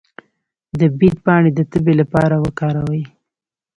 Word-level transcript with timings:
د 0.79 0.81
بید 0.99 1.15
پاڼې 1.25 1.51
د 1.55 1.59
تبې 1.71 1.93
لپاره 2.01 2.35
وکاروئ 2.45 3.03